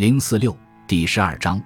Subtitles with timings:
[0.00, 0.56] 零四六
[0.86, 1.60] 第十二章，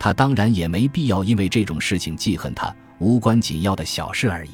[0.00, 4.50] 他当然也没必要因为这种事情记恨他，无关紧要的小事而已。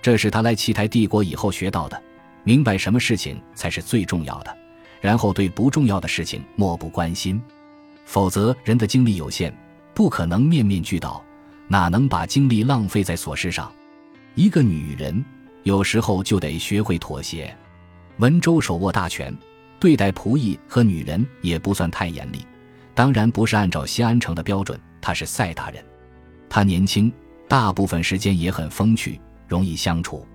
[0.00, 2.02] 这是他来奇台帝国以后学到的，
[2.44, 4.56] 明白什么事情才是最重要的，
[5.02, 7.38] 然后对不重要的事情漠不关心。
[8.06, 9.52] 否则，人的精力有限，
[9.92, 11.22] 不可能面面俱到，
[11.68, 13.70] 哪能把精力浪费在琐事上？
[14.34, 15.22] 一个女人
[15.64, 17.54] 有时候就得学会妥协。
[18.16, 19.36] 文州手握大权，
[19.78, 22.44] 对待仆役和女人也不算太严厉。
[22.94, 25.84] 当然不是按照西安城的标准，他是赛达人。
[26.48, 27.12] 他年轻，
[27.48, 30.26] 大部分时间也很风趣，容易相处，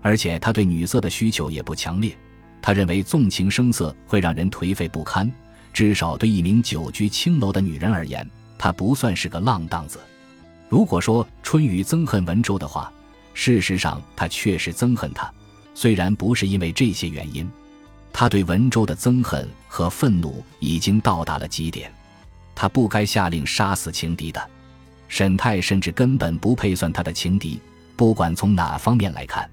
[0.00, 2.16] 而且他对女色的需求也不强烈。
[2.62, 5.30] 他认为纵情声色会让人颓废不堪。
[5.72, 10.00] 至少对一名久居青楼的女人而言，她不算是个浪荡子。
[10.68, 12.92] 如果说春雨憎恨文州的话，
[13.32, 15.32] 事实上他确实憎恨他，
[15.74, 17.48] 虽然不是因为这些原因。
[18.18, 21.88] 他对文州的憎恨和愤怒已经到达了极点。
[22.52, 24.50] 他不该下令杀死情敌的，
[25.06, 27.60] 沈泰甚至根本不配算他的情敌。
[27.94, 29.48] 不管从哪方面来看，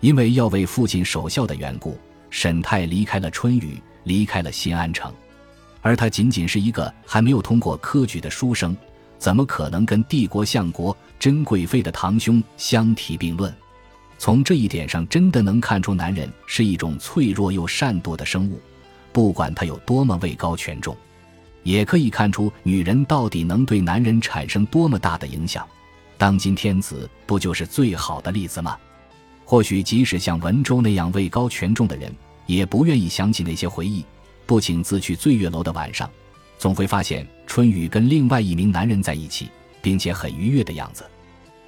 [0.00, 1.98] 因为要为父亲守孝的缘故，
[2.30, 5.12] 沈泰离开了春雨，离开了新安城。
[5.82, 8.74] 而他仅仅是一个还没有通过科举的书生，
[9.18, 13.54] 怎么可能跟帝国相国甄贵妃的堂兄相提并论？
[14.18, 18.60] 从这一点上，真的能看出男人是一种脆弱又善妒的生物，
[19.12, 20.94] 不管他有多么位高权重，
[21.62, 25.66] 也可以看出女人到底能对男人产生多么大的影响。
[26.16, 28.76] 当今天子不就是最好的例子吗？
[29.44, 32.12] 或许即使像文州那样位高权重的人，
[32.44, 34.04] 也不愿意想起那些回忆。
[34.44, 36.10] 不请自去醉月楼的晚上，
[36.58, 39.48] 总会发现春雨跟另外一名男人在一起，
[39.80, 41.04] 并且很愉悦的样子。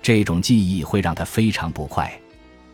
[0.03, 2.20] 这种记忆会让他非常不快，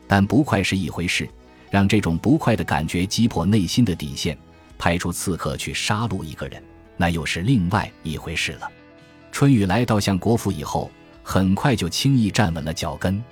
[0.07, 1.29] 但不快是一回事，
[1.71, 4.37] 让这种不快的感觉击破内心的底线，
[4.79, 6.63] 派出刺客去杀戮一个人，
[6.97, 8.71] 那又是另外一回事了。
[9.33, 10.91] 春雨来到相国府以后，
[11.23, 13.23] 很快就轻易站稳了脚跟。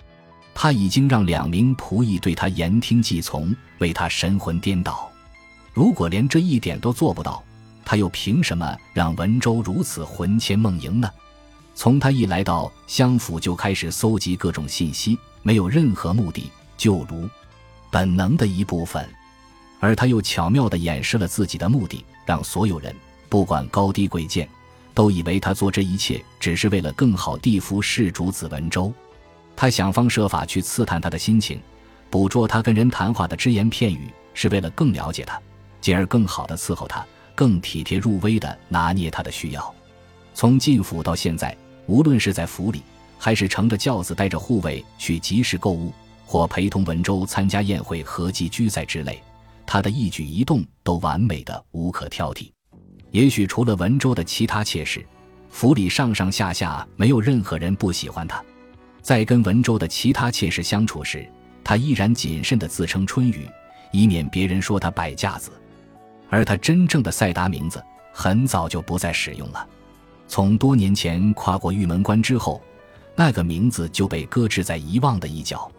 [0.54, 5.10] 他已经让两名仆役对他言听计从，为他神魂颠倒。
[5.72, 7.42] 如果连这一点都做不到，
[7.84, 11.10] 他又凭什么让文州如此魂牵梦萦呢？
[11.74, 17.28] 从他一来到相府就开始搜集各种信息，没有任何目的，就如
[17.90, 19.08] 本能的一部分。
[19.80, 22.94] 而他又巧妙地掩饰了自己的目的，让所有人
[23.28, 24.48] 不管高低贵贱，
[24.94, 28.92] 都以为他做这一切只是为了更好地服侍主子文州。
[29.54, 31.60] 他想方设法去刺探他的心情，
[32.08, 35.38] 捕捉他跟人谈话的只言片语，是为了更了解他。
[35.80, 39.74] 进而更好的伺候他，更体贴入微的拿捏他的需要。
[40.32, 41.54] 从进府到现在，
[41.86, 42.82] 无论是在府里，
[43.18, 45.92] 还是乘着轿子带着护卫去集市购物，
[46.24, 49.22] 或陪同文州参加宴会、合祭居赛之类，
[49.66, 52.50] 他的一举一动都完美的无可挑剔。
[53.10, 55.06] 也许除了文州的其他妾室，
[55.48, 58.42] 府里上上下下没有任何人不喜欢他。
[59.00, 61.28] 在跟文州的其他妾室相处时，
[61.62, 63.48] 他依然谨慎地自称春雨，
[63.92, 65.50] 以免别人说他摆架子。
[66.30, 67.80] 而他真正的赛达名字
[68.12, 69.64] 很早就不再使用了，
[70.26, 72.60] 从多年前跨过玉门关之后，
[73.14, 75.70] 那个名字就被搁置在遗忘的一角，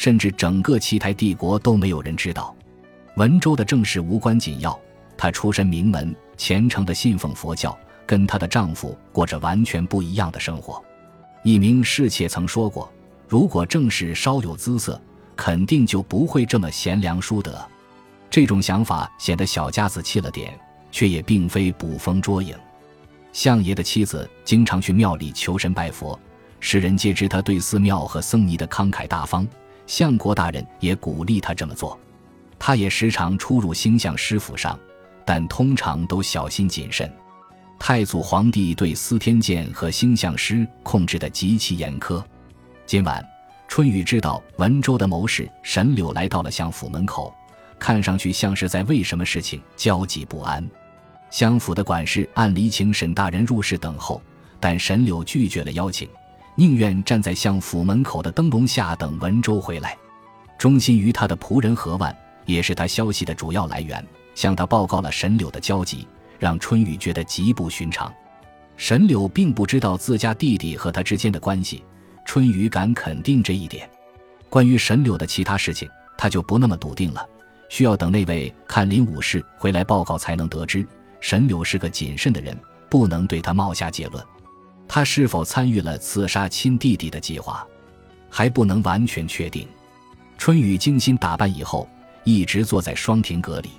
[0.00, 2.56] 甚至整个七台帝国都没有人知道。
[3.16, 4.80] 文州的正事无关紧要，
[5.14, 10.82] 她出身名门，虔诚的信奉佛教，跟她的丈夫过着完全不一样的生活。
[11.42, 12.90] 一名侍妾曾说过
[13.28, 14.98] ：“如果正事稍有姿色，
[15.36, 17.62] 肯定就不会这么贤良淑德。”
[18.30, 20.58] 这种想法显得小家子气了点，
[20.90, 22.56] 却也并非捕风捉影。
[23.34, 26.18] 相爷的妻子经常去庙里求神拜佛，
[26.58, 29.46] 世人皆知他对寺庙和僧尼的慷慨大方。
[29.90, 31.98] 相国大人也鼓励他这么做。
[32.60, 34.78] 他也时常出入星相师府上，
[35.24, 37.12] 但通常都小心谨慎。
[37.76, 42.22] 太祖皇帝对司天监和星相师控制得极其严苛。
[42.86, 43.20] 今晚，
[43.66, 47.34] 春雨知道文州的谋士沈柳来到了相府门口。
[47.76, 50.64] 看上去像是在为什么事情焦急不安。
[51.32, 54.22] 相府的管事按理请沈大人入室等候，
[54.60, 56.08] 但沈柳拒绝了邀请，
[56.54, 59.96] 宁愿站在相府门口的灯笼下等文州回来。
[60.58, 62.14] 忠心于他的仆人何万
[62.44, 64.04] 也是他消息的主要来源，
[64.34, 66.06] 向他报告了沈柳的焦急，
[66.38, 68.12] 让春雨觉得极不寻常。
[68.76, 71.84] 沈柳并不知道自家弟弟和他之间的关系，
[72.24, 73.88] 春雨敢肯定这一点。
[74.48, 75.88] 关于沈柳的其他事情，
[76.18, 77.26] 他就不那么笃定了。
[77.68, 80.86] 需要等那位看林武士回来报告才能得知。
[81.20, 82.58] 沈柳是个谨慎的人，
[82.88, 84.24] 不能对他冒下结论。
[84.92, 87.64] 他是否参与了刺杀亲弟弟的计划，
[88.28, 89.68] 还不能完全确定。
[90.36, 91.88] 春雨精心打扮以后，
[92.24, 93.70] 一直坐在双亭阁里，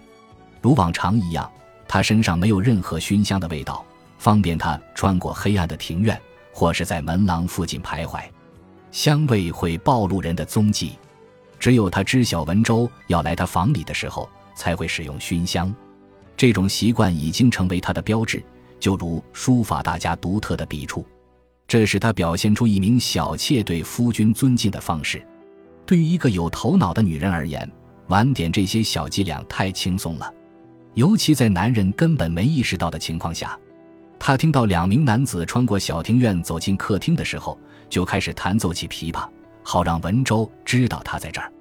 [0.61, 1.51] 如往常一样，
[1.85, 3.85] 他身上没有任何熏香的味道，
[4.19, 6.17] 方便他穿过黑暗的庭院，
[6.53, 8.23] 或是在门廊附近徘徊。
[8.89, 10.97] 香味会暴露人的踪迹，
[11.59, 15.75] 只有他知晓文州要来他房里的时候，才会使用熏香。
[16.37, 18.41] 这种习惯已经成为他的标志，
[18.81, 21.05] 就如书法大家独特的笔触。
[21.65, 25.25] 这是他表现出一名小妾对夫君尊敬的方式。
[25.85, 27.69] 对于一个有头脑的女人而言，
[28.07, 30.33] 晚点这些小伎俩太轻松了，
[30.95, 33.57] 尤其在男人根本没意识到的情况下。
[34.19, 37.57] 他听到两名男子穿过小庭院走进客厅的时候，
[37.89, 39.27] 就开始弹奏起琵琶，
[39.63, 41.51] 好让文州知道他在这儿。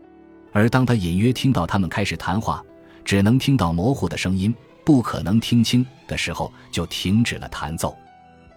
[0.53, 2.63] 而当他隐约听到他们开始谈话，
[3.05, 4.55] 只能听到模糊的声音，
[4.91, 7.97] 不可能听清的时候，就停止了弹奏。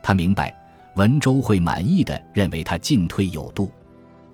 [0.02, 0.52] 他明白，
[0.96, 3.72] 文州会满意的认为他进退有度。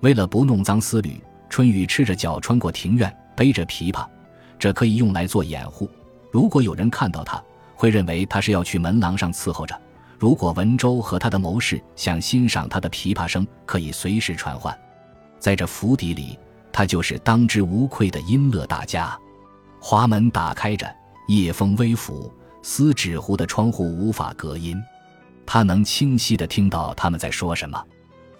[0.00, 1.20] 为了不弄脏丝缕，
[1.50, 4.06] 春雨赤着脚穿过庭院，背着琵琶，
[4.58, 5.90] 这可以用来做掩护。
[6.32, 7.38] 如果有人看到他，
[7.74, 9.78] 会认为他是要去门廊上伺候着。
[10.18, 14.74] 如果文州和他的谋士想欣赏他的琵琶声，可以随时传唤。
[15.38, 16.38] 在这府邸里，
[16.72, 19.14] 他就是当之无愧的音乐大家。
[19.78, 20.90] 华门打开着，
[21.30, 22.28] 夜风微拂，
[22.60, 24.76] 丝纸糊的窗户无法隔音，
[25.46, 27.80] 他能清晰地听到他们在说什么。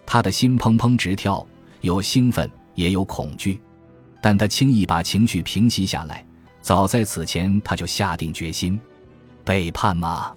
[0.05, 1.47] 他的心砰砰直跳，
[1.83, 3.61] 有兴奋，也有恐惧，
[4.21, 6.27] 但他轻易把情绪平息下来。
[6.61, 8.79] 早在此前，他就下定决心：
[9.45, 10.35] 背叛吗？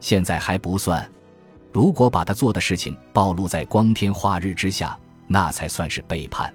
[0.00, 1.08] 现在还不算。
[1.72, 4.98] 如果把他做的事情暴露在光天化日之下，
[5.28, 6.52] 那才算是背叛。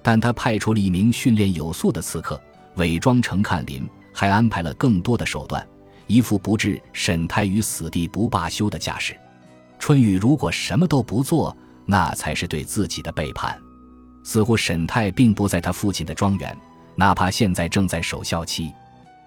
[0.00, 2.40] 但他派出了一名训练有素的刺客，
[2.76, 5.66] 伪装成看林，还安排了更多的手段，
[6.06, 9.16] 一副不置沈泰于死地不罢休的架势。
[9.78, 13.58] 春雨如果什么都不做，那才是对自己的背叛。
[14.22, 16.56] 似乎沈泰并不在他父亲的庄园，
[16.94, 18.72] 哪怕现在正在守孝期。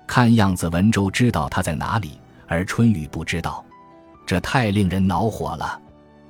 [0.06, 3.65] 看样子文州知道他在哪里，而春雨不知道，
[4.25, 5.81] 这太令人恼火了。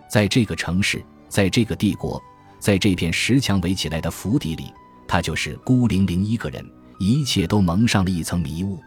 [0.08, 2.22] 在这个城市，在这个帝国，
[2.60, 4.72] 在这片石墙围起来的府邸里，
[5.08, 6.66] 他就是孤零零一个人，
[7.08, 8.80] 一切都蒙上了一层迷雾。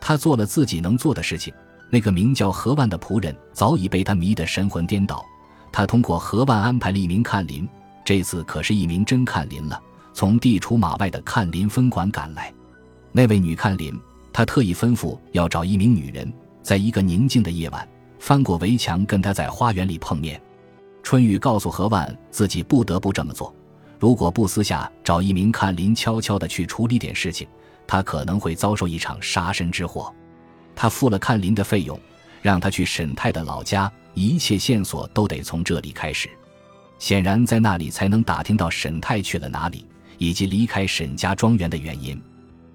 [0.00, 1.52] 他做了自己能做的事情，
[1.90, 5.24] 那个名叫何万的仆人早已被他迷得神魂颠倒。
[5.72, 7.68] 他通过何万安排了一名看林，
[8.04, 9.80] 这次可是一名真看林了，
[10.12, 12.52] 从地处马外的看林分馆赶来。
[13.12, 13.98] 那位女看林，
[14.32, 17.86] 他特意吩咐要找一名女人，在一个宁静的夜晚
[18.18, 20.40] 翻过围墙，跟他在花园里碰面。
[21.02, 23.54] 春雨告诉何万，自己不得不这么做，
[24.00, 27.46] 如果不私下找一名看林，悄悄地去处理点事情，
[27.86, 30.12] 他可能会遭受一场杀身之祸。
[30.74, 32.00] 他付了看林的费用。
[32.42, 36.26] 让他去沈泰的老家，一切线索都得从这里开始。
[36.98, 39.86] 显然，在那里才能打听到沈泰去了哪里，
[40.16, 42.18] 以及离开沈家庄园的原因。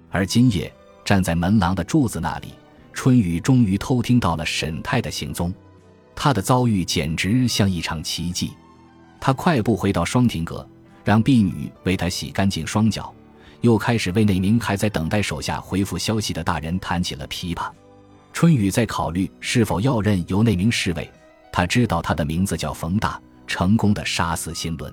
[0.08, 0.72] 而今夜
[1.04, 2.54] 站在门廊的柱子那里，
[2.92, 5.52] 春雨终于偷听到了沈泰的行踪。
[6.14, 8.52] 他的遭遇简直像一场奇迹。
[9.20, 10.64] 他快步回到双亭阁，
[11.06, 13.14] 让婢女为他洗干净双脚，
[13.60, 17.70] 又开始为那名还在等待手下回复消息的大人弹起了琵琶。
[18.32, 21.08] 春雨在考虑是否要任由那名侍卫。
[21.52, 24.92] 他知道他的名字叫冯大，成功的杀死辛伦。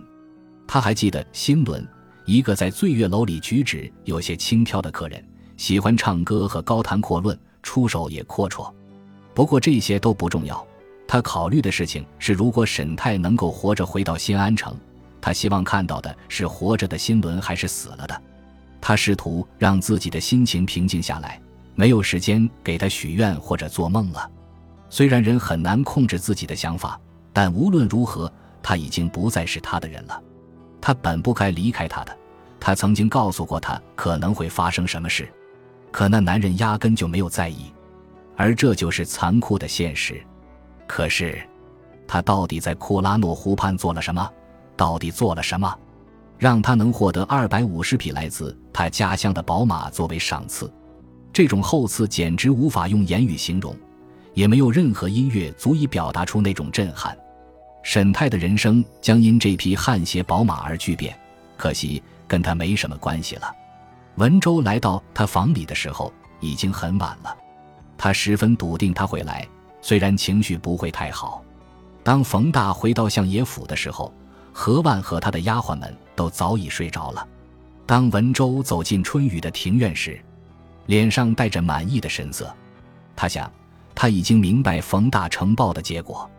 [0.67, 1.83] 他还记得辛伦，
[2.25, 5.25] 一个在醉月楼里举止有些轻佻的客人，
[5.57, 8.71] 喜欢唱歌和高谈阔论，出手也阔绰。
[9.33, 10.63] 不过这些都不重要。
[11.07, 14.77] 他考虑的事情是，如果沈泰能够活着回到新安城，
[15.23, 18.21] 他希望看到的是活着的辛伦还是死了的。
[18.81, 21.39] 他试图让自己的心情平静下来。
[21.75, 24.29] 没有时间给他许愿或者做梦了。
[24.89, 26.99] 虽然人很难控制自己的想法，
[27.31, 30.21] 但无论如何，他已经不再是他的人了。
[30.81, 32.15] 他本不该离开他的。
[32.59, 35.27] 他曾经告诉过他可能会发生什么事，
[35.89, 37.73] 可那男人压根就没有在意。
[38.35, 40.21] 而这就是残酷的现实。
[40.85, 41.41] 可是，
[42.05, 44.29] 他到底在库拉诺湖畔做了什么？
[44.75, 45.73] 到底做了什么，
[46.37, 50.71] 让他能获得二百五十匹来自他家乡的宝马作为赏赐？
[51.31, 53.75] 这种厚赐简直无法用言语形容，
[54.33, 57.17] 也没有任何音乐足以表达出那种震撼。
[57.81, 61.17] 沈泰的人生将因这匹汗血宝马而巨变，
[61.57, 63.51] 可惜跟他没什么关系了。
[64.15, 67.35] 文州来到他房里的时候已经很晚了，
[67.97, 69.47] 他十分笃定他会来，
[69.81, 71.43] 虽然情绪不会太好。
[72.03, 74.13] 当冯大回到相爷府的时候，
[74.53, 77.27] 何万和他的丫鬟们都早已睡着了。
[77.85, 80.17] 当文州走进春雨的庭院时，
[80.85, 82.53] 脸上带着满意的神色，
[83.15, 83.51] 他想，
[83.93, 86.29] 他已经明白冯大呈报的结果，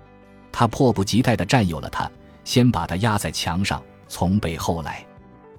[0.50, 2.10] 他迫不及待地占有了他，
[2.44, 5.04] 先把他压在墙上，从背后来，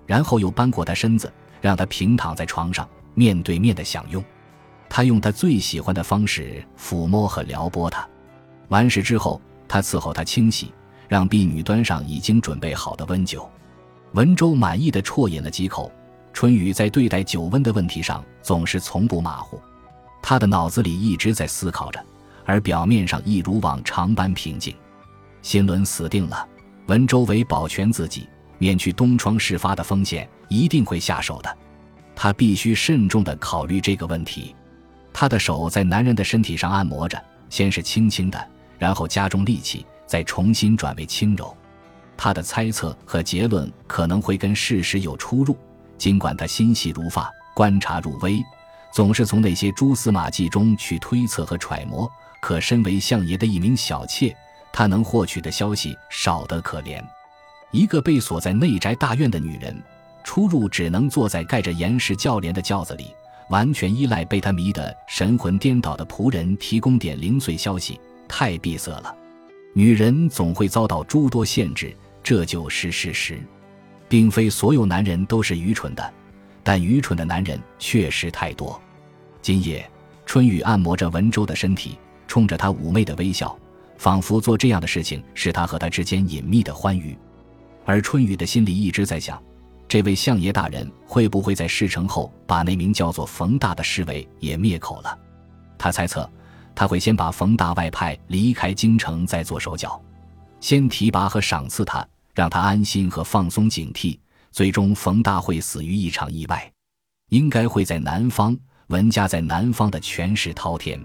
[0.05, 1.31] 然后又扳过他身子，
[1.61, 4.23] 让他平躺在床上，面对面的享用。
[4.87, 8.07] 他用他最喜欢的方式抚摸和撩拨她。
[8.69, 10.71] 完事之后，他伺候她清洗，
[11.07, 13.49] 让婢女端上已经准备好的温酒。
[14.13, 15.91] 文州满意的啜饮了几口。
[16.33, 19.57] 春雨在对待酒温的问题上总是从不马虎，
[20.21, 22.05] 他的脑子里一直在思考着，
[22.43, 24.75] 而表面上一如往常般平静。
[25.41, 26.45] 新伦死定了，
[26.87, 31.57] 文州为保全自己，免去东窗事发的风险，一定会下手的。
[32.13, 34.53] 他必须慎重地考虑这个问题。
[35.13, 37.17] 他的手在男人的身体上按摩着，
[37.49, 38.45] 先是轻轻的，
[38.77, 41.55] 然后加重力气，再重新转为轻柔。
[42.17, 45.57] 他的猜测和结论可能会跟事实有出入。
[45.97, 48.43] 尽管他心细如发，观察入微，
[48.93, 52.09] 总是从那些蛛丝马迹中去推测和揣摩，
[52.41, 54.35] 可身为相爷的一名小妾，
[54.73, 57.01] 他能获取的消息少得可怜。
[57.71, 59.81] 一个被锁在内宅大院的女人，
[60.23, 63.13] 出入只能坐在盖着严实轿帘的轿子里，
[63.49, 69.15] 完全依赖被他迷得神魂颠倒的仆人提供点零碎消息，太闭塞了。
[69.77, 73.37] 女人总会遭到诸多限制，这就是事实。
[74.07, 76.13] 并非所有男人都是愚蠢的，
[76.63, 78.81] 但愚蠢的男人确实太多。
[79.41, 79.85] 今夜，
[80.25, 83.53] 春雨按摩着文州的身体，冲着他妩媚的微笑，
[83.97, 87.17] 仿佛做这样的事情是他和他之间隐秘的欢愉。
[87.83, 89.43] 而春雨的心里一直在想，
[89.89, 95.19] 这位相爷大人会不会在事成后把那名叫做冯大的侍卫也灭口了？
[95.77, 96.29] 他猜测，
[96.75, 99.99] 他会先把冯大外派离开京城，再做手脚，
[100.59, 102.05] 先提拔和赏赐他。
[102.33, 104.19] 让他安心和放松警惕，
[104.51, 106.69] 最终冯大会死于一场意外，
[107.29, 108.53] 应该会在南方。
[108.87, 111.01] 文家在南方的权势滔天，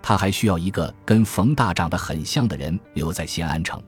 [0.00, 3.82] 他还需要一个跟冯大长得很像的人留在新安城。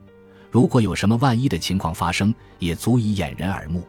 [0.51, 3.87] 如果有什么万一的情况发生，也足以掩人耳目。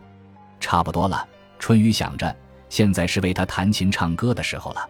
[0.60, 1.26] 差不多了，
[1.58, 2.32] 春雨想着，
[2.68, 4.88] 现在是为他弹琴唱歌的时候了。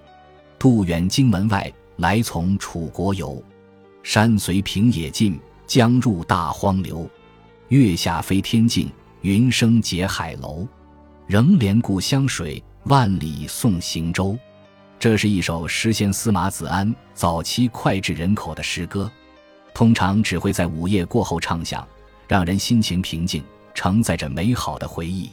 [0.59, 3.43] 杜远京门外，来从楚国游。
[4.03, 7.09] 山随平野尽，江入大荒流。
[7.69, 8.91] 月下飞天镜，
[9.23, 10.67] 云生结海楼。
[11.27, 14.39] 仍怜故乡水，万里送行舟。
[14.99, 19.11] 这是一首诗仙司马子安早期脍炙人口的诗歌，
[19.73, 21.87] 通常只会在午夜过后唱响，
[22.29, 23.43] 让人心情平静，
[23.75, 25.31] 承载着美好的回忆。